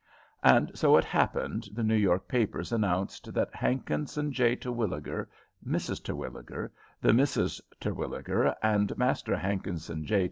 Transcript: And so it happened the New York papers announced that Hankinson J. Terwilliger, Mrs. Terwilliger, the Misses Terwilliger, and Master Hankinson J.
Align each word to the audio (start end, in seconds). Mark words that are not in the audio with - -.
And 0.41 0.71
so 0.75 0.97
it 0.97 1.03
happened 1.03 1.67
the 1.73 1.83
New 1.83 1.93
York 1.95 2.27
papers 2.27 2.71
announced 2.71 3.31
that 3.35 3.53
Hankinson 3.53 4.31
J. 4.31 4.55
Terwilliger, 4.55 5.29
Mrs. 5.63 6.01
Terwilliger, 6.01 6.73
the 7.01 7.13
Misses 7.13 7.61
Terwilliger, 7.79 8.55
and 8.63 8.97
Master 8.97 9.35
Hankinson 9.37 10.03
J. 10.05 10.19